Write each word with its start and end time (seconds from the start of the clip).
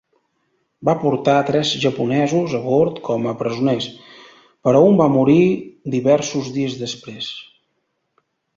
Va 0.87 0.93
portar 1.01 1.35
tres 1.49 1.73
japonesos 1.83 2.55
a 2.61 2.61
bord 2.63 2.97
com 3.09 3.29
a 3.31 3.35
presoners, 3.43 3.89
però 4.69 4.83
un 4.89 4.99
va 5.05 5.09
morir 5.19 5.39
diversos 5.99 6.53
dies 6.59 6.81
després. 6.83 7.33